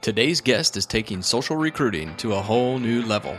[0.00, 3.36] Today's guest is taking social recruiting to a whole new level.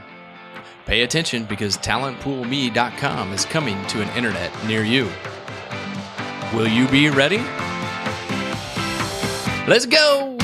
[0.86, 5.10] Pay attention because talentpoolme.com is coming to an internet near you.
[6.54, 7.40] Will you be ready?
[9.68, 10.38] Let's go!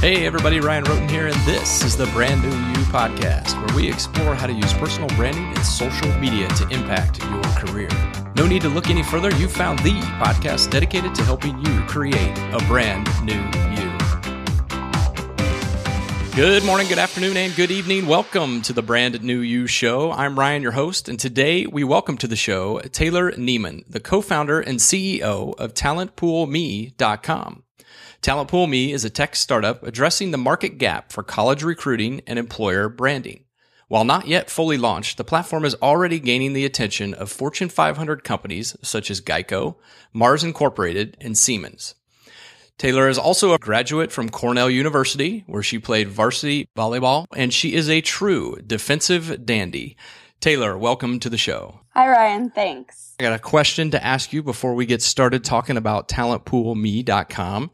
[0.00, 3.88] Hey everybody, Ryan Rhoten here, and this is the Brand New You podcast, where we
[3.88, 8.27] explore how to use personal branding and social media to impact your career.
[8.38, 9.90] No need to look any further, you found the
[10.22, 13.90] podcast dedicated to helping you create a brand new you.
[16.36, 18.06] Good morning, good afternoon, and good evening.
[18.06, 20.12] Welcome to the Brand New You Show.
[20.12, 24.22] I'm Ryan, your host, and today we welcome to the show Taylor Nieman, the co
[24.22, 27.64] founder and CEO of TalentPoolMe.com.
[28.22, 33.42] TalentPoolMe is a tech startup addressing the market gap for college recruiting and employer branding.
[33.88, 38.22] While not yet fully launched, the platform is already gaining the attention of Fortune 500
[38.22, 39.76] companies such as Geico,
[40.12, 41.94] Mars Incorporated, and Siemens.
[42.76, 47.74] Taylor is also a graduate from Cornell University, where she played varsity volleyball, and she
[47.74, 49.96] is a true defensive dandy.
[50.38, 51.80] Taylor, welcome to the show.
[51.98, 52.50] Hi, Ryan.
[52.50, 53.16] Thanks.
[53.18, 57.70] I got a question to ask you before we get started talking about talentpoolme.com.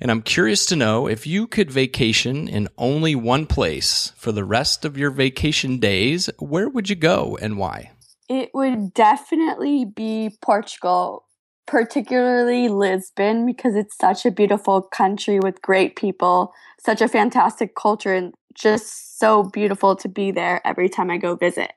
[0.00, 4.42] And I'm curious to know if you could vacation in only one place for the
[4.42, 7.92] rest of your vacation days, where would you go and why?
[8.28, 11.26] It would definitely be Portugal,
[11.68, 16.52] particularly Lisbon, because it's such a beautiful country with great people,
[16.84, 21.36] such a fantastic culture, and just so beautiful to be there every time I go
[21.36, 21.70] visit.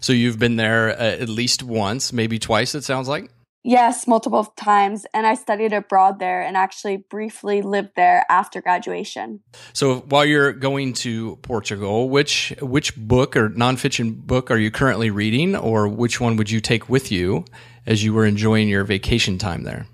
[0.00, 3.30] So you've been there uh, at least once, maybe twice, it sounds like?
[3.62, 5.04] Yes, multiple times.
[5.12, 9.40] And I studied abroad there and actually briefly lived there after graduation.
[9.74, 15.10] So while you're going to Portugal, which which book or nonfiction book are you currently
[15.10, 17.44] reading, or which one would you take with you
[17.86, 19.86] as you were enjoying your vacation time there?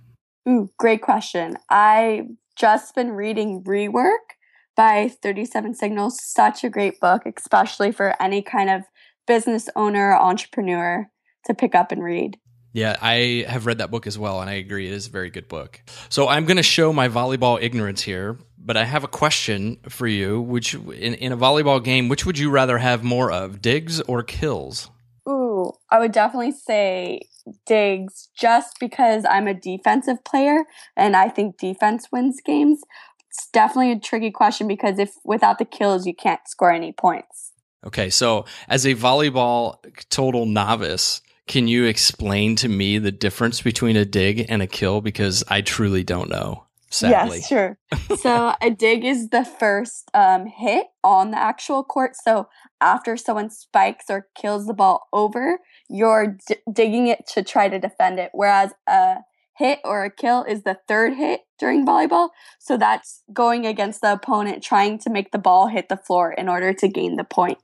[0.48, 1.56] Ooh, great question.
[1.68, 4.36] I just been reading Rework
[4.76, 6.22] by 37 Signals.
[6.22, 8.84] Such a great book, especially for any kind of
[9.26, 11.08] business owner, entrepreneur
[11.46, 12.38] to pick up and read.
[12.72, 14.86] Yeah, I have read that book as well, and I agree.
[14.86, 15.80] It is a very good book.
[16.10, 20.06] So I'm going to show my volleyball ignorance here, but I have a question for
[20.06, 20.42] you.
[20.42, 24.22] Which in, in a volleyball game, which would you rather have more of, digs or
[24.22, 24.90] kills?
[25.26, 27.22] Ooh, I would definitely say
[27.64, 30.64] digs, just because I'm a defensive player,
[30.96, 32.82] and I think defense wins games.
[33.30, 37.52] It's definitely a tricky question because if without the kills, you can't score any points.
[37.86, 39.76] Okay, so as a volleyball
[40.10, 45.00] total novice, can you explain to me the difference between a dig and a kill?
[45.00, 46.64] Because I truly don't know.
[46.90, 47.38] Sadly.
[47.38, 47.78] Yes, sure.
[48.18, 52.16] so a dig is the first um, hit on the actual court.
[52.16, 52.48] So
[52.80, 55.58] after someone spikes or kills the ball over,
[55.88, 58.30] you're d- digging it to try to defend it.
[58.32, 59.18] Whereas a
[59.56, 62.30] hit or a kill is the third hit during volleyball.
[62.58, 66.48] So that's going against the opponent, trying to make the ball hit the floor in
[66.48, 67.58] order to gain the point.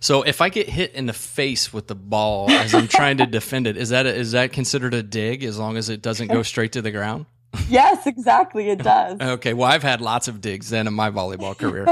[0.00, 3.26] So if I get hit in the face with the ball as I'm trying to
[3.26, 6.28] defend it, is that a, is that considered a dig as long as it doesn't
[6.28, 7.26] go straight to the ground?
[7.68, 8.68] Yes, exactly.
[8.68, 9.20] It does.
[9.20, 9.54] okay.
[9.54, 11.86] Well, I've had lots of digs then in my volleyball career.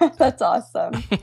[0.18, 1.02] That's awesome.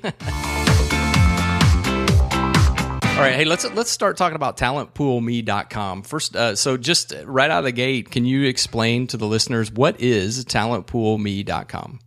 [3.15, 6.01] All right, hey, let's let's start talking about talentpoolme.com.
[6.01, 9.71] First, uh, so just right out of the gate, can you explain to the listeners
[9.71, 11.99] what is talentpoolme.com?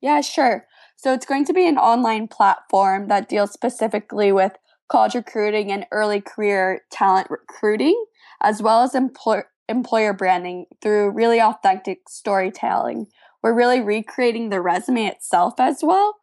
[0.00, 0.64] Yeah, sure.
[1.06, 4.56] So it's going to be an online platform that deals specifically with
[4.88, 8.06] college recruiting and early career talent recruiting,
[8.40, 13.06] as well as employ- employer branding through really authentic storytelling.
[13.40, 16.16] We're really recreating the resume itself as well,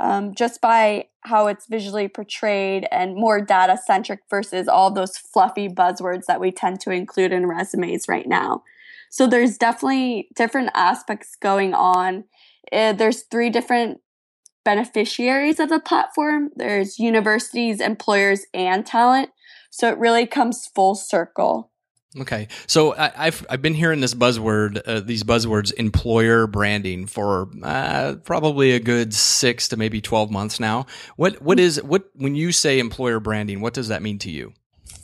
[0.00, 5.68] um, just by how it's visually portrayed and more data centric versus all those fluffy
[5.68, 8.62] buzzwords that we tend to include in resumes right now.
[9.10, 12.24] So there's definitely different aspects going on.
[12.72, 14.00] Uh, there's three different
[14.70, 16.50] beneficiaries of the platform.
[16.54, 19.30] There's universities, employers, and talent.
[19.70, 21.72] So it really comes full circle.
[22.20, 27.48] Okay, so I, have I've been hearing this buzzword, uh, these buzzwords, employer branding, for
[27.62, 30.86] uh, probably a good six to maybe twelve months now.
[31.16, 33.60] What what is what when you say employer branding?
[33.60, 34.54] What does that mean to you?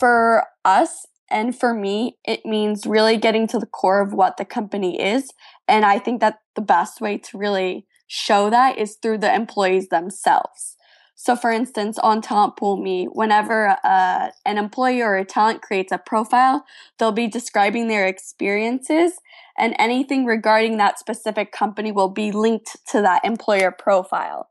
[0.00, 4.44] For us and for me, it means really getting to the core of what the
[4.44, 5.30] company is,
[5.68, 9.88] and I think that the best way to really show that is through the employees
[9.88, 10.76] themselves.
[11.18, 15.90] So, for instance, on Talent Pool Me, whenever uh, an employee or a talent creates
[15.90, 16.66] a profile,
[16.98, 19.14] they'll be describing their experiences,
[19.58, 24.50] and anything regarding that specific company will be linked to that employer profile.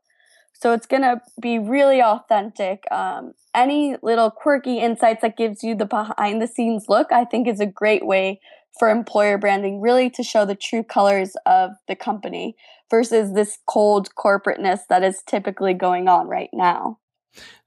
[0.52, 2.82] So, it's going to be really authentic.
[2.90, 7.46] Um, any little quirky insights that gives you the behind the scenes look, I think,
[7.46, 8.40] is a great way
[8.78, 12.56] for employer branding, really to show the true colors of the company
[12.90, 16.98] versus this cold corporateness that is typically going on right now.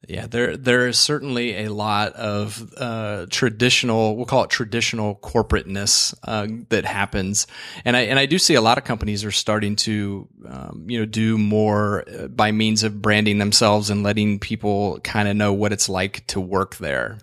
[0.07, 6.15] Yeah, there there is certainly a lot of uh, traditional, we'll call it traditional corporateness
[6.23, 7.47] uh, that happens,
[7.83, 10.99] and I and I do see a lot of companies are starting to, um, you
[10.99, 15.53] know, do more uh, by means of branding themselves and letting people kind of know
[15.53, 17.19] what it's like to work there.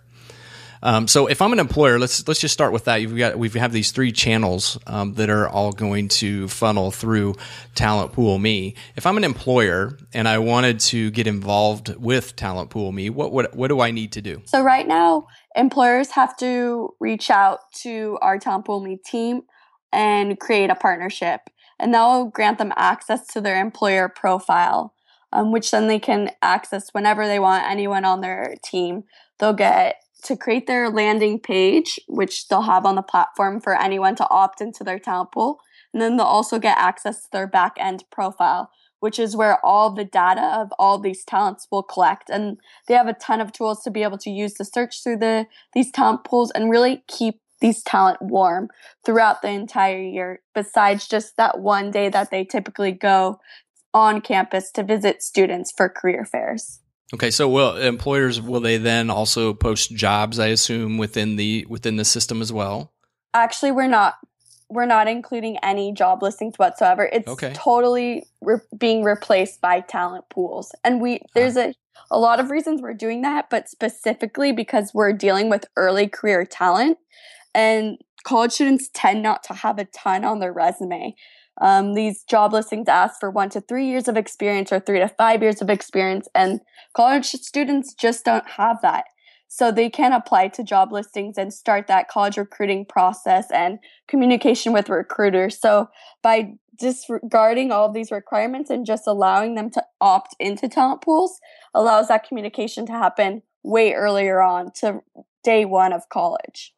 [0.87, 3.03] Um, so if I'm an employer, let's let's just start with that.
[3.03, 7.35] You've got we have these three channels um, that are all going to funnel through
[7.75, 8.77] Talent Pool Me.
[8.94, 13.33] If I'm an employer and I wanted to get involved with Talent Pool Me, what
[13.33, 14.43] what what do I need to do?
[14.44, 19.43] So right now, employers have to reach out to our Talent Pool Me team
[19.93, 21.41] and create a partnership,
[21.81, 24.94] and that will grant them access to their employer profile.
[25.33, 29.03] Um, which then they can access whenever they want anyone on their team.
[29.38, 34.17] They'll get to create their landing page, which they'll have on the platform for anyone
[34.17, 35.61] to opt into their talent pool.
[35.93, 38.70] And then they'll also get access to their back end profile,
[39.00, 42.28] which is where all the data of all these talents will collect.
[42.28, 42.58] And
[42.88, 45.46] they have a ton of tools to be able to use to search through the
[45.75, 48.69] these talent pools and really keep these talent warm
[49.05, 53.40] throughout the entire year, besides just that one day that they typically go
[53.94, 56.81] on campus to visit students for career fairs.
[57.14, 60.38] Okay, so will employers will they then also post jobs?
[60.38, 62.93] I assume within the within the system as well.
[63.32, 64.14] Actually, we're not
[64.69, 67.08] we're not including any job listings whatsoever.
[67.12, 67.53] It's okay.
[67.55, 71.26] totally re- being replaced by talent pools, and we ah.
[71.35, 71.75] there's a
[72.11, 76.44] a lot of reasons we're doing that, but specifically because we're dealing with early career
[76.44, 76.99] talent,
[77.55, 81.14] and college students tend not to have a ton on their resume.
[81.61, 85.08] Um, these job listings ask for one to three years of experience or three to
[85.08, 86.61] five years of experience, and
[86.94, 89.05] college students just don't have that.
[89.49, 94.73] So they can apply to job listings and start that college recruiting process and communication
[94.73, 95.58] with recruiters.
[95.58, 95.88] So
[96.23, 101.41] by disregarding all of these requirements and just allowing them to opt into talent pools
[101.73, 105.00] allows that communication to happen way earlier on to
[105.43, 106.75] day one of college.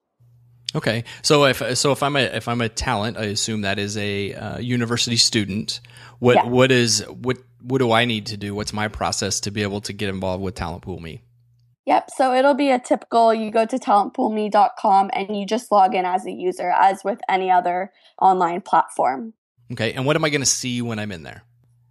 [0.74, 3.96] Okay, so if so, if I'm a if I'm a talent, I assume that is
[3.96, 5.80] a uh, university student.
[6.18, 6.44] What yeah.
[6.44, 8.54] what is what what do I need to do?
[8.54, 11.22] What's my process to be able to get involved with Talent Pool Me?
[11.86, 16.04] Yep, so it'll be a typical you go to talentpoolme.com and you just log in
[16.04, 19.32] as a user, as with any other online platform.
[19.72, 21.44] Okay, and what am I going to see when I'm in there?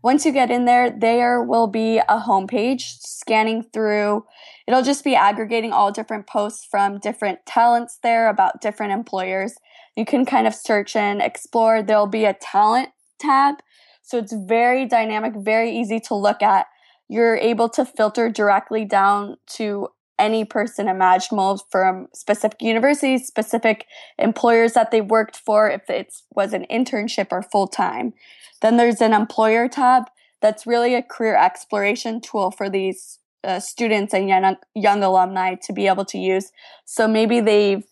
[0.08, 4.24] Once you get in there, there will be a homepage scanning through.
[4.66, 9.56] It'll just be aggregating all different posts from different talents there about different employers.
[9.98, 11.84] You can kind of search and explore.
[11.84, 13.56] There'll be a talent tab.
[14.02, 16.68] So it's very dynamic, very easy to look at.
[17.10, 19.90] You're able to filter directly down to
[20.20, 23.86] any person imaginable from specific universities, specific
[24.18, 28.14] employers that they worked for, if it was an internship or full time.
[28.62, 30.04] Then there's an employer tab
[30.42, 35.74] that's really a career exploration tool for these uh, students and young, young alumni to
[35.74, 36.52] be able to use.
[36.86, 37.84] So maybe they've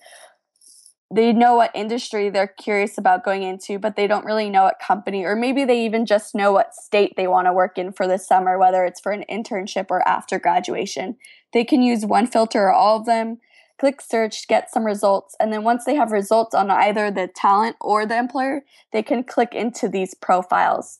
[1.13, 4.79] they know what industry they're curious about going into, but they don't really know what
[4.79, 8.07] company, or maybe they even just know what state they want to work in for
[8.07, 11.15] the summer, whether it's for an internship or after graduation.
[11.53, 13.37] They can use one filter or all of them,
[13.79, 17.75] click search, get some results, and then once they have results on either the talent
[17.79, 20.99] or the employer, they can click into these profiles.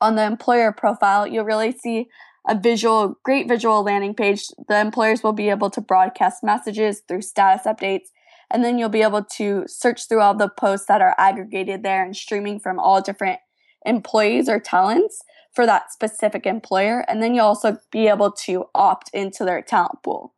[0.00, 2.08] On the employer profile, you'll really see
[2.48, 4.46] a visual, great visual landing page.
[4.68, 8.08] The employers will be able to broadcast messages through status updates
[8.50, 12.04] and then you'll be able to search through all the posts that are aggregated there
[12.04, 13.40] and streaming from all different
[13.84, 15.22] employees or talents
[15.52, 17.04] for that specific employer.
[17.08, 20.34] And then you'll also be able to opt into their talent pool.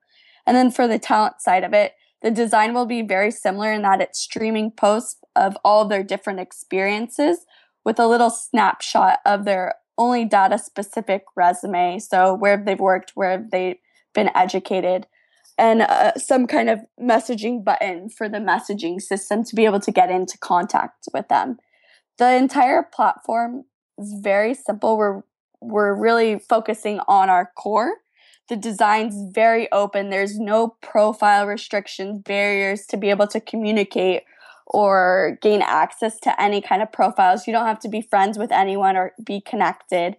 [0.47, 3.83] And then for the talent side of it, the design will be very similar in
[3.83, 7.45] that it's streaming posts of all of their different experiences
[7.85, 11.99] with a little snapshot of their only data specific resume.
[11.99, 13.79] So where they've worked, where they've
[14.15, 15.07] been educated,
[15.59, 19.91] and uh, some kind of messaging button for the messaging system to be able to
[19.91, 21.59] get into contact with them.
[22.19, 23.65] The entire platform
[23.99, 24.97] is very simple.
[24.97, 25.23] We're
[25.61, 27.95] we're really focusing on our core.
[28.49, 30.11] The design's very open.
[30.11, 34.23] There's no profile restrictions, barriers to be able to communicate
[34.67, 37.47] or gain access to any kind of profiles.
[37.47, 40.17] You don't have to be friends with anyone or be connected.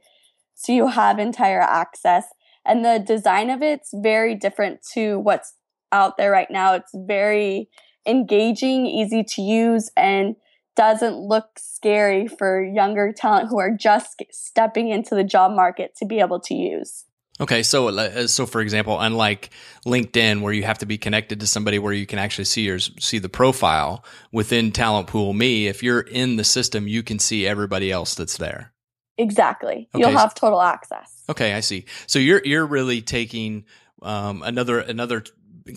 [0.56, 2.26] So you have entire access
[2.68, 5.54] and the design of it's very different to what's
[5.92, 6.74] out there right now.
[6.74, 7.70] It's very
[8.06, 10.36] engaging, easy to use, and
[10.76, 16.06] doesn't look scary for younger talent who are just stepping into the job market to
[16.06, 17.06] be able to use.
[17.40, 19.52] Okay, so uh, so for example, unlike
[19.86, 22.80] LinkedIn, where you have to be connected to somebody where you can actually see your
[22.80, 27.46] see the profile within Talent Pool Me, if you're in the system, you can see
[27.46, 28.74] everybody else that's there.
[29.18, 30.04] Exactly, okay.
[30.04, 31.24] you'll have total access.
[31.30, 31.86] Okay, I see.
[32.06, 33.66] So you're you're really taking
[34.02, 35.24] um, another another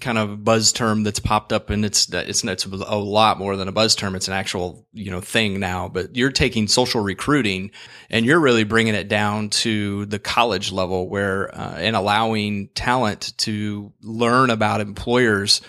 [0.00, 3.68] kind of buzz term that's popped up and it's it's it's a lot more than
[3.68, 7.70] a buzz term it's an actual you know thing now but you're taking social recruiting
[8.08, 13.32] and you're really bringing it down to the college level where uh, and allowing talent
[13.38, 15.60] to learn about employers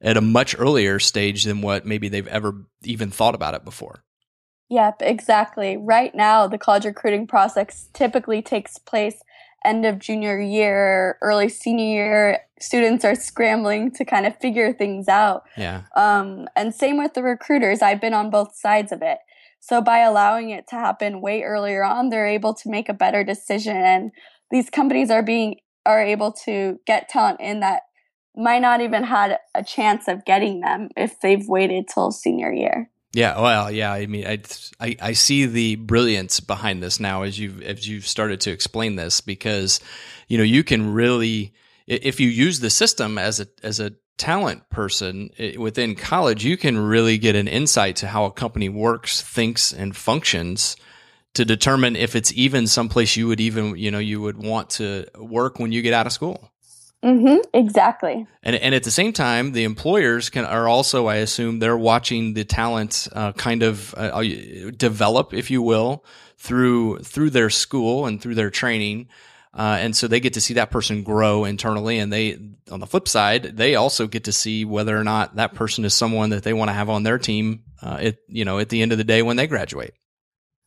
[0.00, 4.02] at a much earlier stage than what maybe they've ever even thought about it before
[4.70, 5.76] Yep, exactly.
[5.76, 9.16] Right now, the college recruiting process typically takes place
[9.64, 15.08] end of junior year, early senior year, students are scrambling to kind of figure things
[15.08, 15.42] out.
[15.56, 15.82] Yeah.
[15.96, 17.82] Um, and same with the recruiters.
[17.82, 19.18] I've been on both sides of it.
[19.60, 23.22] So by allowing it to happen way earlier on, they're able to make a better
[23.22, 23.76] decision.
[23.76, 24.10] And
[24.50, 27.82] these companies are being are able to get talent in that
[28.36, 32.90] might not even had a chance of getting them if they've waited till senior year.
[33.12, 33.92] Yeah, well, yeah.
[33.92, 34.38] I mean, I,
[34.78, 38.94] I, I see the brilliance behind this now as you've as you've started to explain
[38.96, 39.80] this because,
[40.28, 41.52] you know, you can really
[41.88, 46.78] if you use the system as a as a talent person within college, you can
[46.78, 50.76] really get an insight to how a company works, thinks, and functions
[51.34, 55.06] to determine if it's even someplace you would even you know you would want to
[55.18, 56.49] work when you get out of school.
[57.04, 58.26] Mm-hmm, exactly.
[58.42, 62.34] And and at the same time, the employers can are also, I assume, they're watching
[62.34, 66.04] the talent uh, kind of uh, uh, develop, if you will,
[66.36, 69.08] through through their school and through their training.
[69.52, 72.38] Uh, and so they get to see that person grow internally, and they,
[72.70, 75.92] on the flip side, they also get to see whether or not that person is
[75.92, 77.64] someone that they want to have on their team.
[77.82, 79.94] Uh, at you know, at the end of the day, when they graduate.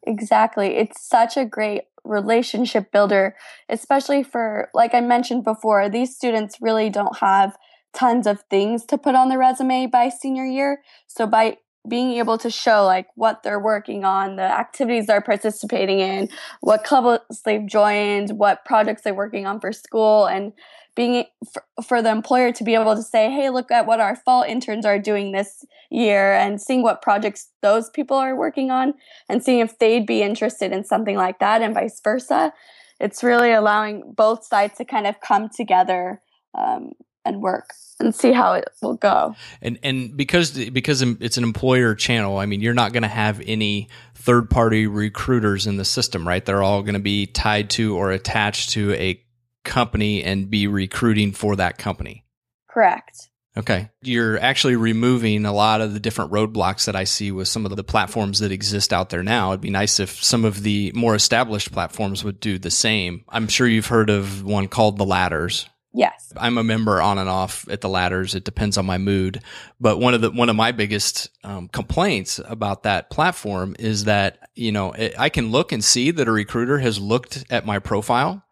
[0.05, 3.35] Exactly, it's such a great relationship builder,
[3.69, 7.55] especially for, like I mentioned before, these students really don't have
[7.93, 10.81] tons of things to put on the resume by senior year.
[11.07, 15.99] So by being able to show like what they're working on, the activities they're participating
[15.99, 16.29] in,
[16.61, 20.53] what clubs they've joined, what projects they're working on for school, and
[20.95, 24.15] being for, for the employer to be able to say, hey, look at what our
[24.15, 28.93] fall interns are doing this year and seeing what projects those people are working on
[29.27, 32.53] and seeing if they'd be interested in something like that and vice versa.
[32.99, 36.21] It's really allowing both sides to kind of come together
[36.57, 36.91] um,
[37.25, 37.73] and work
[38.03, 39.35] and see how it will go.
[39.61, 43.41] And and because because it's an employer channel, I mean, you're not going to have
[43.45, 46.45] any third party recruiters in the system, right?
[46.45, 49.21] They're all going to be tied to or attached to a
[49.63, 52.25] company and be recruiting for that company.
[52.69, 53.29] Correct.
[53.55, 53.89] Okay.
[54.01, 57.75] You're actually removing a lot of the different roadblocks that I see with some of
[57.75, 59.51] the platforms that exist out there now.
[59.51, 63.23] It'd be nice if some of the more established platforms would do the same.
[63.29, 65.69] I'm sure you've heard of one called The Ladders.
[65.93, 66.33] Yes.
[66.35, 68.33] I'm a member on and off at the ladders.
[68.33, 69.43] It depends on my mood.
[69.79, 74.49] But one of the, one of my biggest um, complaints about that platform is that,
[74.55, 77.79] you know, it, I can look and see that a recruiter has looked at my
[77.79, 78.43] profile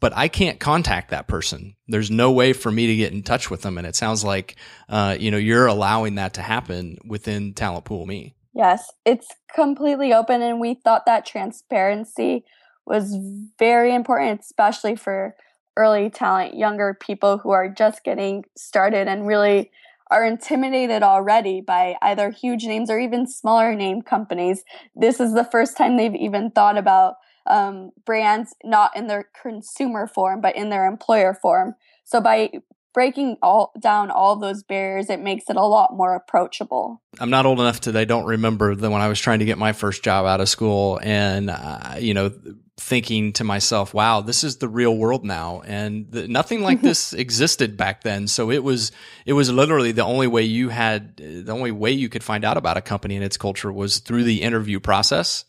[0.00, 1.74] but I can't contact that person.
[1.88, 3.78] There's no way for me to get in touch with them.
[3.78, 4.56] And it sounds like,
[4.88, 8.34] uh, you know, you're allowing that to happen within Talent Pool Me.
[8.54, 10.42] Yes, it's completely open.
[10.42, 12.44] And we thought that transparency
[12.86, 13.16] was
[13.58, 15.34] very important, especially for
[15.78, 19.70] early talent, younger people who are just getting started and really
[20.10, 24.64] are intimidated already by either huge names or even smaller name companies.
[24.96, 27.14] This is the first time they've even thought about
[27.48, 32.50] um, brands not in their consumer form but in their employer form so by
[32.94, 37.02] breaking all down all those barriers it makes it a lot more approachable.
[37.20, 39.58] I'm not old enough to i don't remember that when i was trying to get
[39.58, 42.32] my first job out of school and uh, you know
[42.76, 45.62] thinking to myself wow this is the real world now.
[45.64, 48.26] And the, nothing like this existed back then.
[48.26, 48.92] So it was
[49.26, 52.56] it was literally the only way you had the only way you could find out
[52.56, 55.44] about a company and its culture was through the interview process.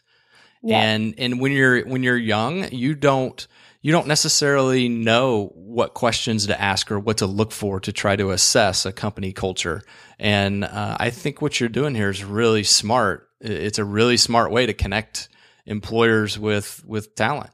[0.61, 0.81] Yeah.
[0.81, 3.47] And and when you're when you're young, you don't
[3.81, 8.15] you don't necessarily know what questions to ask or what to look for to try
[8.15, 9.81] to assess a company culture.
[10.17, 13.29] And uh, I think what you're doing here is really smart.
[13.39, 15.29] It's a really smart way to connect
[15.65, 17.51] employers with with talent.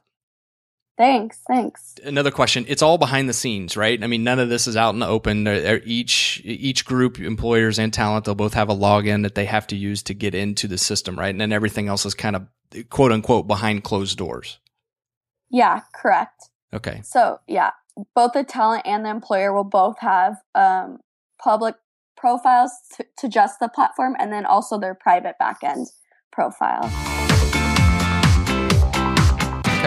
[0.98, 1.38] Thanks.
[1.46, 1.94] Thanks.
[2.02, 2.64] Another question.
[2.68, 4.02] It's all behind the scenes, right?
[4.02, 5.46] I mean, none of this is out in the open.
[5.84, 9.76] Each each group, employers and talent, they'll both have a login that they have to
[9.76, 11.28] use to get into the system, right?
[11.28, 12.46] And then everything else is kind of
[12.88, 14.58] quote unquote behind closed doors.
[15.50, 16.50] Yeah, correct.
[16.72, 17.00] Okay.
[17.04, 17.70] So yeah,
[18.14, 20.98] both the talent and the employer will both have um,
[21.42, 21.76] public
[22.16, 25.88] profiles to, to just the platform, and then also their private backend
[26.32, 26.90] profile.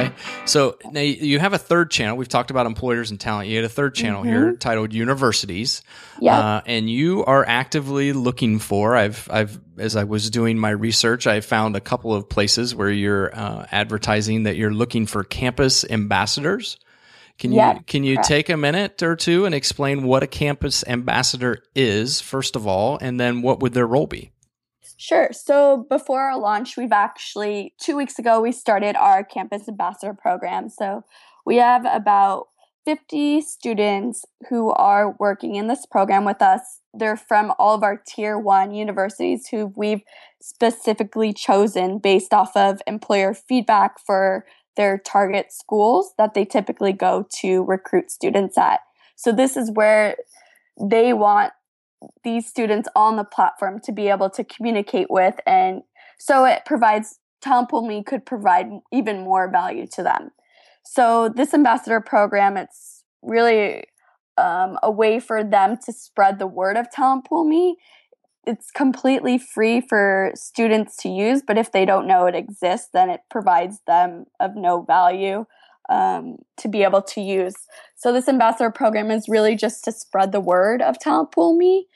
[0.07, 0.15] Okay.
[0.45, 2.17] So now you have a third channel.
[2.17, 3.49] We've talked about employers and talent.
[3.49, 4.29] You had a third channel mm-hmm.
[4.29, 5.81] here titled universities.
[6.19, 6.37] Yeah.
[6.37, 11.27] Uh, and you are actively looking for, I've, I've, as I was doing my research,
[11.27, 15.85] I found a couple of places where you're uh, advertising that you're looking for campus
[15.89, 16.77] ambassadors.
[17.37, 18.27] Can you, can you correct.
[18.27, 22.97] take a minute or two and explain what a campus ambassador is, first of all,
[23.01, 24.31] and then what would their role be?
[25.01, 25.29] Sure.
[25.31, 30.67] So before our launch, we've actually, two weeks ago, we started our campus ambassador program.
[30.67, 31.05] So
[31.45, 32.49] we have about
[32.83, 36.81] 50 students who are working in this program with us.
[36.93, 40.01] They're from all of our tier one universities who we've
[40.41, 47.25] specifically chosen based off of employer feedback for their target schools that they typically go
[47.39, 48.81] to recruit students at.
[49.15, 50.17] So this is where
[50.77, 51.53] they want
[52.23, 55.81] these students on the platform to be able to communicate with and
[56.17, 60.31] so it provides talent pool me could provide even more value to them.
[60.83, 63.85] So this ambassador program it's really
[64.37, 67.77] um, a way for them to spread the word of talent pool me
[68.45, 73.09] it's completely free for students to use but if they don't know it exists then
[73.09, 75.45] it provides them of no value
[75.89, 77.55] um, to be able to use.
[77.96, 81.88] So this ambassador program is really just to spread the word of Talent Pool Me.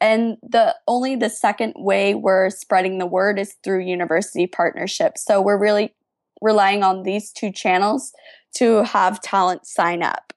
[0.00, 5.24] And the only the second way we're spreading the word is through university partnerships.
[5.24, 5.94] So we're really
[6.40, 8.12] relying on these two channels
[8.56, 10.32] to have talent sign up.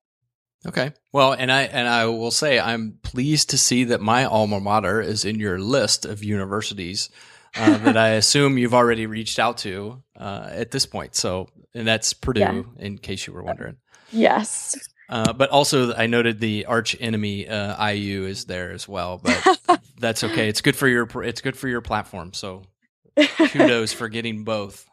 [0.65, 0.93] Okay.
[1.11, 5.01] Well, and I and I will say I'm pleased to see that my alma mater
[5.01, 7.09] is in your list of universities
[7.55, 11.15] uh, that I assume you've already reached out to uh, at this point.
[11.15, 12.63] So, and that's Purdue, yeah.
[12.77, 13.77] in case you were wondering.
[14.11, 14.75] Yes.
[15.09, 19.19] Uh, but also, I noted the arch enemy uh, IU is there as well.
[19.21, 20.49] But that's okay.
[20.49, 22.33] It's good for your it's good for your platform.
[22.33, 22.63] So,
[23.17, 24.89] kudos for getting both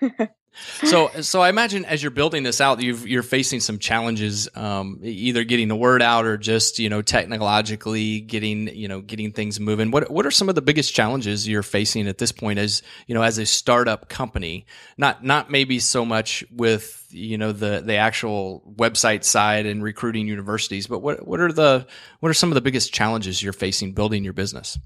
[0.84, 5.00] so so I imagine as you're building this out, you are facing some challenges, um,
[5.02, 9.60] either getting the word out or just you know technologically getting you know getting things
[9.60, 9.90] moving.
[9.90, 13.14] What what are some of the biggest challenges you're facing at this point as you
[13.14, 14.66] know as a startup company?
[14.96, 20.26] Not not maybe so much with you know the the actual website side and recruiting
[20.26, 21.86] universities, but what what are the
[22.20, 24.78] what are some of the biggest challenges you're facing building your business?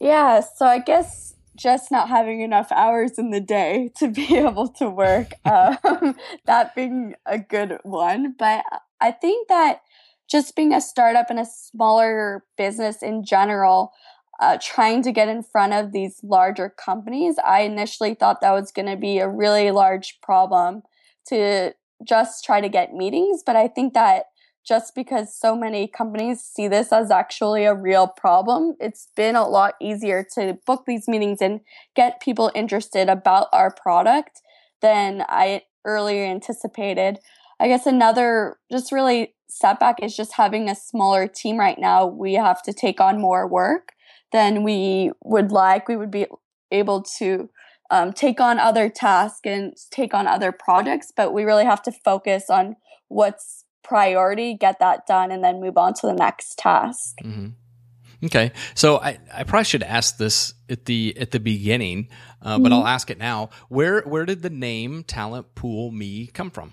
[0.00, 4.68] Yeah, so I guess just not having enough hours in the day to be able
[4.68, 5.32] to work.
[5.44, 6.16] Um,
[6.46, 8.34] that being a good one.
[8.38, 8.64] But
[9.00, 9.82] I think that
[10.30, 13.92] just being a startup and a smaller business in general,
[14.40, 18.70] uh, trying to get in front of these larger companies, I initially thought that was
[18.70, 20.82] going to be a really large problem
[21.28, 21.72] to
[22.04, 23.42] just try to get meetings.
[23.44, 24.26] But I think that
[24.68, 29.48] just because so many companies see this as actually a real problem, it's been a
[29.48, 31.60] lot easier to book these meetings and
[31.96, 34.42] get people interested about our product
[34.82, 37.18] than I earlier anticipated.
[37.58, 42.06] I guess another just really setback is just having a smaller team right now.
[42.06, 43.92] We have to take on more work
[44.32, 45.88] than we would like.
[45.88, 46.26] We would be
[46.70, 47.48] able to
[47.90, 51.92] um, take on other tasks and take on other projects, but we really have to
[51.92, 52.76] focus on
[53.08, 57.16] what's priority, get that done, and then move on to the next task.
[57.24, 58.26] Mm-hmm.
[58.26, 62.08] Okay, so I, I probably should ask this at the at the beginning,
[62.42, 62.64] uh, mm-hmm.
[62.64, 63.50] but I'll ask it now.
[63.68, 66.72] Where where did the name Talent Pool Me come from?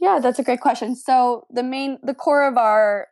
[0.00, 0.96] Yeah, that's a great question.
[0.96, 3.08] So the main the core of our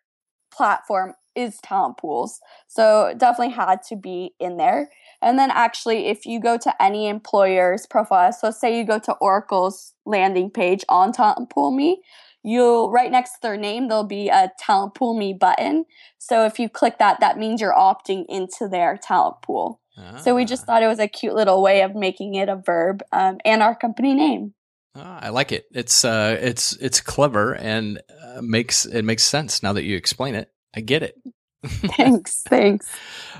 [0.52, 4.90] platform is talent pools, so definitely had to be in there.
[5.22, 9.12] And then actually, if you go to any employer's profile, so say you go to
[9.20, 12.02] Oracle's landing page on Talent Pool Me,
[12.42, 15.84] you'll right next to their name there'll be a talent pool me button.
[16.18, 19.80] So if you click that that means you're opting into their talent pool.
[19.96, 20.18] Ah.
[20.18, 20.66] so we just ah.
[20.66, 23.74] thought it was a cute little way of making it a verb um, and our
[23.74, 24.54] company name.
[24.94, 25.66] Ah, i like it.
[25.72, 30.34] It's uh it's it's clever and uh, makes it makes sense now that you explain
[30.34, 30.50] it.
[30.74, 31.16] I get it.
[31.64, 32.88] Thanks thanks.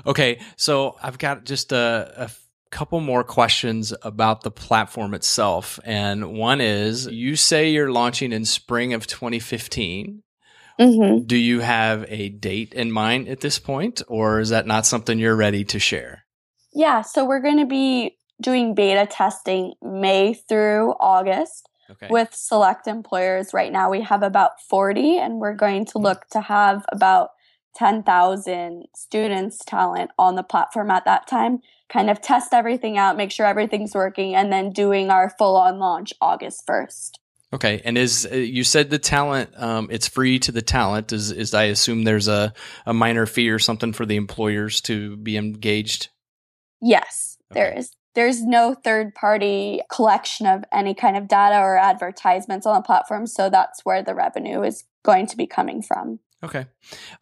[0.05, 2.29] Okay so i've got just a, a
[2.71, 5.79] couple more questions about the platform itself.
[5.83, 10.23] And one is you say you're launching in spring of 2015.
[10.79, 11.25] Mm-hmm.
[11.25, 15.19] Do you have a date in mind at this point, or is that not something
[15.19, 16.23] you're ready to share?
[16.73, 22.07] Yeah, so we're going to be doing beta testing May through August okay.
[22.09, 23.53] with select employers.
[23.53, 27.31] Right now, we have about 40, and we're going to look to have about
[27.79, 33.31] 10,000 students talent on the platform at that time kind of test everything out, make
[33.31, 37.11] sure everything's working, and then doing our full on launch August 1st.
[37.51, 39.49] Okay, and is uh, you said the talent?
[39.55, 41.11] Um, it's free to the talent.
[41.11, 42.53] Is is I assume there's a
[42.85, 46.09] a minor fee or something for the employers to be engaged?
[46.79, 47.59] Yes, okay.
[47.59, 47.91] there is.
[48.13, 53.25] there's no third party collection of any kind of data or advertisements on the platform.
[53.25, 56.19] So that's where the revenue is going to be coming from.
[56.43, 56.67] Okay.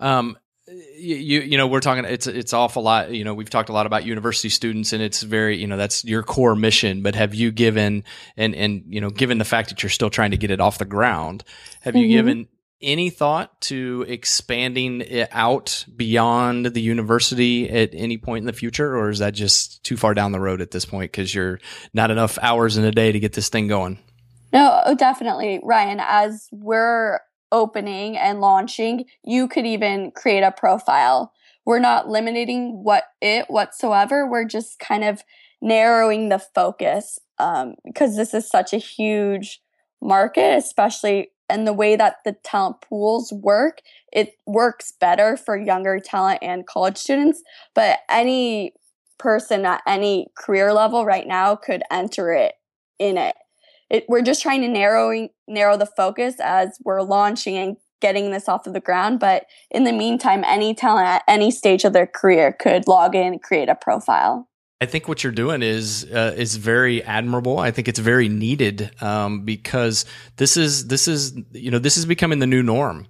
[0.01, 0.37] Um,
[0.67, 3.85] you you know we're talking it's it's awful lot you know we've talked a lot
[3.85, 7.51] about university students and it's very you know that's your core mission but have you
[7.51, 8.03] given
[8.35, 10.77] and and you know given the fact that you're still trying to get it off
[10.77, 11.43] the ground
[11.81, 12.03] have mm-hmm.
[12.03, 12.47] you given
[12.81, 18.95] any thought to expanding it out beyond the university at any point in the future
[18.95, 21.59] or is that just too far down the road at this point because you're
[21.93, 23.97] not enough hours in a day to get this thing going
[24.51, 27.19] no oh, definitely ryan as we're
[27.51, 31.33] opening and launching, you could even create a profile.
[31.65, 34.29] We're not limiting what it whatsoever.
[34.29, 35.21] We're just kind of
[35.61, 39.61] narrowing the focus um, because this is such a huge
[40.01, 43.79] market, especially and the way that the talent pools work.
[44.11, 47.41] It works better for younger talent and college students,
[47.73, 48.73] but any
[49.17, 52.53] person at any career level right now could enter it
[52.99, 53.35] in it
[53.89, 58.47] it, we're just trying to narrowing narrow the focus as we're launching and getting this
[58.47, 59.19] off of the ground.
[59.19, 63.33] But in the meantime, any talent at any stage of their career could log in
[63.33, 64.47] and create a profile.
[64.79, 67.57] I think what you're doing is uh, is very admirable.
[67.57, 72.05] I think it's very needed um, because this is this is you know this is
[72.05, 73.07] becoming the new norm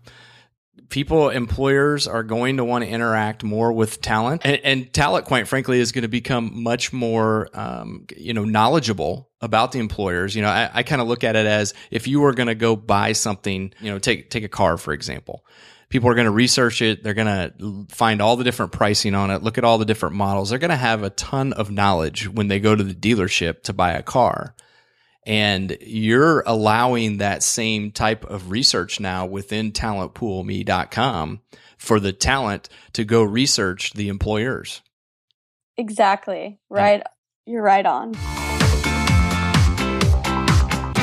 [0.90, 5.48] people, employers are going to want to interact more with talent, and, and talent, quite
[5.48, 10.36] frankly, is going to become much more, um, you know, knowledgeable about the employers.
[10.36, 12.56] You know, I, I kind of look at it as if you were going to
[12.56, 15.46] go buy something, you know, take take a car for example.
[15.90, 17.02] People are going to research it.
[17.02, 19.42] They're going to find all the different pricing on it.
[19.42, 20.50] Look at all the different models.
[20.50, 23.74] They're going to have a ton of knowledge when they go to the dealership to
[23.74, 24.54] buy a car
[25.28, 31.42] and you're allowing that same type of research now within talentpoolme.com
[31.78, 34.82] for the talent to go research the employers.
[35.76, 36.60] Exactly.
[36.70, 37.04] Right.
[37.46, 38.14] You're right on.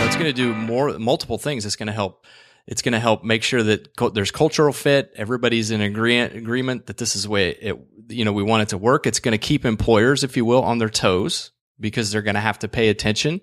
[0.07, 1.67] It's going to do more multiple things.
[1.67, 2.25] It's going to help
[2.67, 5.13] it's going to help make sure that co- there's cultural fit.
[5.17, 8.71] Everybody's in agreement agreement that this is the way it, you know, we want it
[8.71, 9.07] to work.
[9.07, 12.41] It's going to keep employers, if you will, on their toes because they're going to
[12.41, 13.43] have to pay attention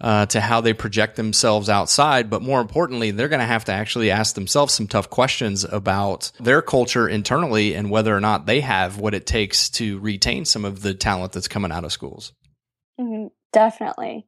[0.00, 2.30] uh, to how they project themselves outside.
[2.30, 6.32] But more importantly, they're going to have to actually ask themselves some tough questions about
[6.40, 10.64] their culture internally and whether or not they have what it takes to retain some
[10.64, 12.32] of the talent that's coming out of schools.
[12.98, 14.26] Mm-hmm, definitely.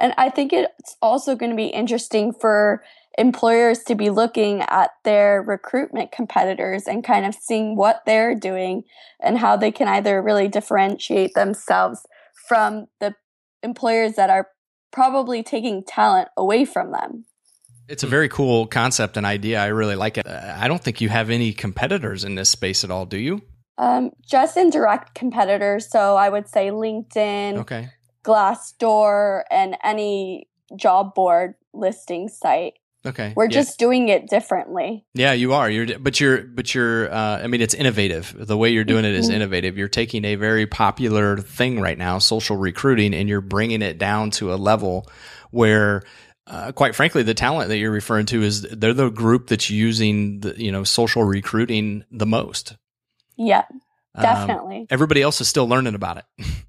[0.00, 2.82] And I think it's also going to be interesting for
[3.16, 8.82] employers to be looking at their recruitment competitors and kind of seeing what they're doing
[9.22, 12.04] and how they can either really differentiate themselves
[12.48, 13.14] from the
[13.62, 14.48] employers that are
[14.94, 17.26] probably taking talent away from them.
[17.88, 19.60] It's a very cool concept and idea.
[19.60, 20.26] I really like it.
[20.26, 23.42] I don't think you have any competitors in this space at all, do you?
[23.76, 25.90] Um, just indirect competitors.
[25.90, 27.90] So I would say LinkedIn, okay.
[28.24, 32.74] Glassdoor, and any job board listing site.
[33.06, 33.34] Okay.
[33.36, 33.50] We're yeah.
[33.50, 35.04] just doing it differently.
[35.12, 35.68] Yeah, you are.
[35.68, 38.34] You're but you're but you're uh, I mean it's innovative.
[38.38, 39.36] The way you're doing it is mm-hmm.
[39.36, 39.76] innovative.
[39.76, 44.30] You're taking a very popular thing right now, social recruiting and you're bringing it down
[44.32, 45.06] to a level
[45.50, 46.02] where
[46.46, 50.40] uh, quite frankly, the talent that you're referring to is they're the group that's using
[50.40, 52.76] the, you know social recruiting the most.
[53.36, 53.64] Yeah,
[54.14, 54.80] um, definitely.
[54.80, 56.24] Um, everybody else is still learning about it.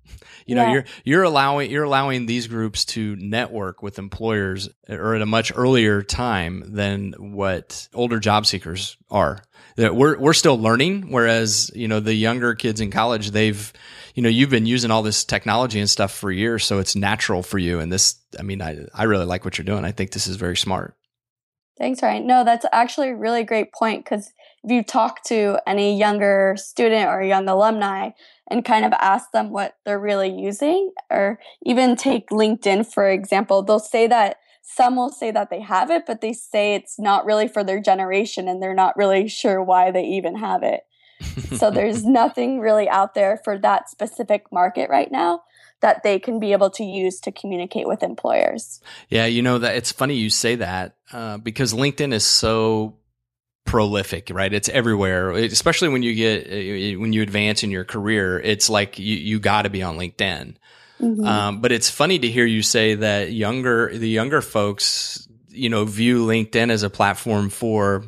[0.45, 0.73] you know yeah.
[0.73, 5.51] you're you're allowing you're allowing these groups to network with employers or at a much
[5.55, 9.43] earlier time than what older job seekers are.
[9.77, 13.73] That we're we're still learning whereas you know the younger kids in college they've
[14.13, 17.41] you know you've been using all this technology and stuff for years so it's natural
[17.41, 17.79] for you.
[17.79, 19.83] And this i mean i i really like what you're doing.
[19.83, 20.95] I think this is very smart.
[21.77, 22.27] Thanks ryan.
[22.27, 24.31] No that's actually a really great point because
[24.63, 28.11] if you talk to any younger student or young alumni
[28.49, 33.63] and kind of ask them what they're really using, or even take LinkedIn, for example,
[33.63, 37.25] they'll say that some will say that they have it, but they say it's not
[37.25, 40.81] really for their generation and they're not really sure why they even have it.
[41.55, 45.43] so there's nothing really out there for that specific market right now
[45.81, 48.81] that they can be able to use to communicate with employers.
[49.09, 52.95] Yeah, you know that it's funny you say that uh, because LinkedIn is so
[53.65, 54.53] prolific, right?
[54.53, 58.39] It's everywhere, especially when you get uh, when you advance in your career.
[58.39, 60.55] It's like you you got to be on LinkedIn.
[61.01, 61.25] Mm-hmm.
[61.25, 65.83] Um, but it's funny to hear you say that younger the younger folks, you know,
[65.83, 68.05] view LinkedIn as a platform for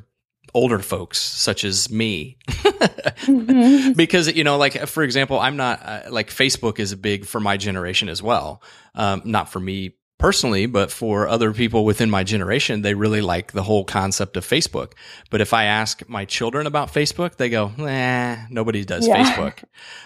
[0.53, 3.91] older folks such as me mm-hmm.
[3.95, 7.57] because you know like for example i'm not uh, like facebook is big for my
[7.57, 8.63] generation as well
[8.95, 13.51] um, not for me personally, but for other people within my generation, they really like
[13.51, 14.93] the whole concept of Facebook.
[15.29, 19.23] But if I ask my children about Facebook, they go, "Nah, nobody does yeah.
[19.23, 19.63] Facebook."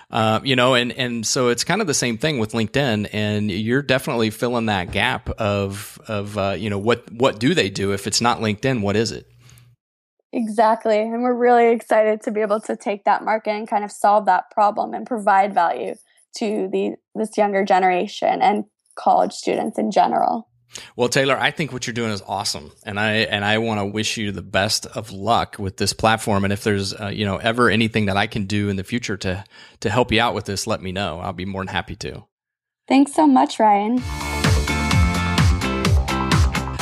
[0.09, 3.49] Uh, you know, and and so it's kind of the same thing with LinkedIn, and
[3.49, 7.93] you're definitely filling that gap of of uh, you know what what do they do
[7.93, 8.81] if it's not LinkedIn?
[8.81, 9.27] What is it?
[10.33, 10.99] Exactly.
[10.99, 14.25] And we're really excited to be able to take that market and kind of solve
[14.27, 15.95] that problem and provide value
[16.37, 18.63] to the this younger generation and
[18.95, 20.47] college students in general.
[20.95, 23.85] Well, Taylor, I think what you're doing is awesome, and I and I want to
[23.85, 26.45] wish you the best of luck with this platform.
[26.45, 29.17] And if there's uh, you know ever anything that I can do in the future
[29.17, 29.43] to
[29.81, 31.19] to help you out with this, let me know.
[31.19, 32.23] I'll be more than happy to.
[32.87, 34.01] Thanks so much, Ryan.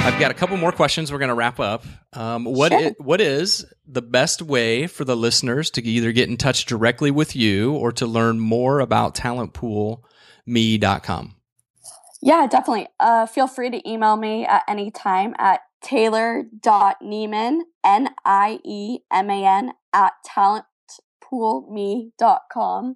[0.01, 1.11] I've got a couple more questions.
[1.11, 1.85] We're going to wrap up.
[2.13, 2.81] Um, what sure.
[2.81, 7.11] is, what is the best way for the listeners to either get in touch directly
[7.11, 11.35] with you or to learn more about talentpoolme.com?
[12.21, 12.87] Yeah, definitely.
[12.99, 19.29] Uh, feel free to email me at any time at taylor.nieman, N I E M
[19.29, 22.95] A N, at talentpoolme.com.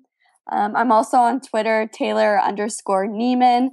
[0.52, 3.70] Um, I'm also on Twitter, Taylor underscore Nieman.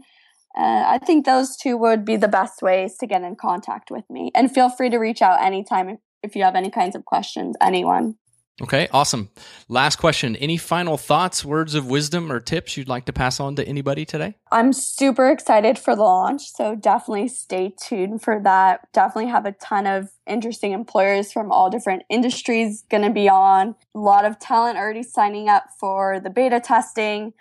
[0.56, 4.04] Uh, I think those two would be the best ways to get in contact with
[4.08, 4.30] me.
[4.34, 8.14] And feel free to reach out anytime if you have any kinds of questions, anyone.
[8.62, 9.30] Okay, awesome.
[9.68, 10.36] Last question.
[10.36, 14.04] Any final thoughts, words of wisdom, or tips you'd like to pass on to anybody
[14.04, 14.34] today?
[14.52, 18.80] I'm super excited for the launch, so definitely stay tuned for that.
[18.92, 23.74] Definitely have a ton of interesting employers from all different industries going to be on.
[23.94, 27.32] A lot of talent already signing up for the beta testing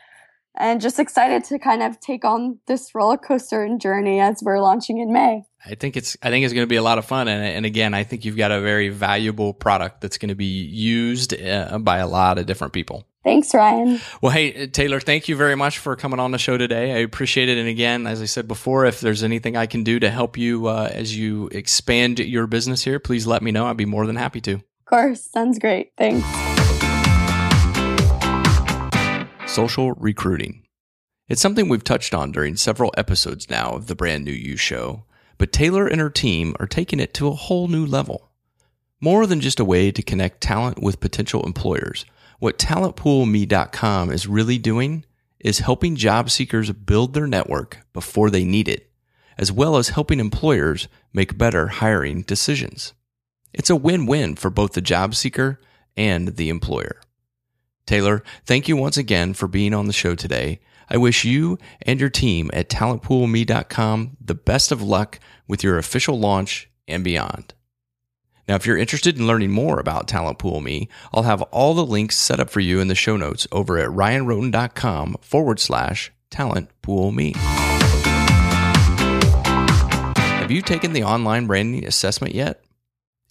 [0.59, 4.59] and just excited to kind of take on this roller coaster and journey as we're
[4.59, 5.43] launching in May.
[5.65, 7.65] I think it's I think it's going to be a lot of fun, and, and
[7.65, 11.79] again, I think you've got a very valuable product that's going to be used uh,
[11.79, 13.05] by a lot of different people.
[13.23, 13.99] Thanks, Ryan.
[14.21, 16.93] Well, hey Taylor, thank you very much for coming on the show today.
[16.93, 17.57] I appreciate it.
[17.57, 20.67] And again, as I said before, if there's anything I can do to help you
[20.67, 23.67] uh, as you expand your business here, please let me know.
[23.67, 24.53] I'd be more than happy to.
[24.53, 25.91] Of course, sounds great.
[25.97, 26.48] Thanks
[29.49, 30.61] social recruiting.
[31.27, 35.05] It's something we've touched on during several episodes now of the brand new You Show,
[35.39, 38.29] but Taylor and her team are taking it to a whole new level.
[39.01, 42.05] More than just a way to connect talent with potential employers,
[42.37, 45.03] what talentpoolme.com is really doing
[45.39, 48.91] is helping job seekers build their network before they need it,
[49.37, 52.93] as well as helping employers make better hiring decisions.
[53.53, 55.59] It's a win win for both the job seeker
[55.97, 57.01] and the employer.
[57.89, 60.59] Taylor, thank you once again for being on the show today.
[60.91, 66.19] I wish you and your team at talentpoolme.com the best of luck with your official
[66.19, 67.55] launch and beyond.
[68.47, 71.83] Now, if you're interested in learning more about Talent Pool Me, I'll have all the
[71.83, 76.69] links set up for you in the show notes over at ryanrhoten.com forward slash talent
[76.83, 77.33] pool me.
[80.15, 82.63] Have you taken the online branding assessment yet?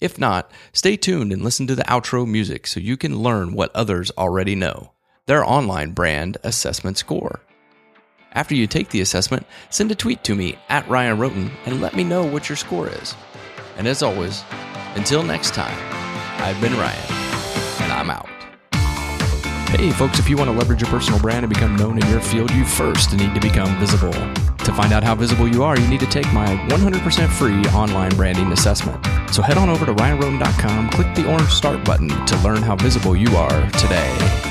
[0.01, 3.75] If not, stay tuned and listen to the outro music so you can learn what
[3.75, 4.93] others already know
[5.25, 7.41] their online brand assessment score.
[8.33, 11.95] After you take the assessment, send a tweet to me at Ryan Rhoten and let
[11.95, 13.13] me know what your score is.
[13.77, 14.43] And as always,
[14.95, 15.77] until next time,
[16.41, 17.13] I've been Ryan,
[17.81, 18.27] and I'm out.
[19.69, 22.21] Hey, folks, if you want to leverage your personal brand and become known in your
[22.21, 24.13] field, you first need to become visible.
[24.13, 28.15] To find out how visible you are, you need to take my 100% free online
[28.15, 29.05] branding assessment.
[29.31, 33.15] So head on over to ryanrhoten.com, click the orange start button to learn how visible
[33.15, 34.48] you are today.